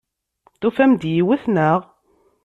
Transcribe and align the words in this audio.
Tufam-d 0.61 1.01
yiwet, 1.13 1.43
naɣ? 1.55 1.79